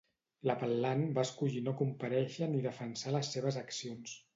[0.49, 4.23] L'apel·lant va escollir no comparèixer ni defensar les seves accions.